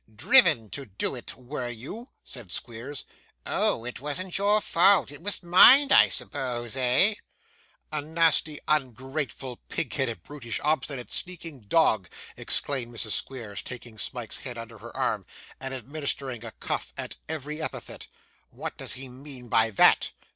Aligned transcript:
'Driven 0.11 0.67
to 0.71 0.87
do 0.87 1.13
it, 1.13 1.35
were 1.35 1.69
you?' 1.69 2.09
said 2.23 2.51
Squeers. 2.51 3.05
'Oh! 3.45 3.85
it 3.85 3.99
wasn't 3.99 4.35
your 4.35 4.59
fault; 4.59 5.11
it 5.11 5.21
was 5.21 5.43
mine, 5.43 5.91
I 5.91 6.09
suppose 6.09 6.75
eh?' 6.75 7.13
'A 7.91 8.01
nasty, 8.01 8.59
ungrateful, 8.67 9.57
pig 9.69 9.93
headed, 9.93 10.23
brutish, 10.23 10.59
obstinate, 10.63 11.11
sneaking 11.11 11.59
dog,' 11.67 12.09
exclaimed 12.35 12.91
Mrs. 12.95 13.11
Squeers, 13.11 13.61
taking 13.61 13.99
Smike's 13.99 14.39
head 14.39 14.57
under 14.57 14.79
her 14.79 14.97
arm, 14.97 15.23
and 15.59 15.71
administering 15.71 16.43
a 16.43 16.51
cuff 16.53 16.93
at 16.97 17.17
every 17.29 17.61
epithet; 17.61 18.07
'what 18.49 18.75
does 18.77 18.93
he 18.93 19.07
mean 19.07 19.49
by 19.49 19.69
that? 19.69 20.13